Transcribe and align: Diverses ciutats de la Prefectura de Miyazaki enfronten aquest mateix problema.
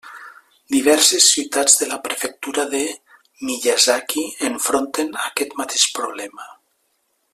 Diverses 0.75 1.25
ciutats 1.33 1.75
de 1.81 1.87
la 1.91 1.99
Prefectura 2.07 2.65
de 2.71 2.81
Miyazaki 3.49 4.25
enfronten 4.51 5.15
aquest 5.29 5.55
mateix 5.61 5.87
problema. 6.01 6.51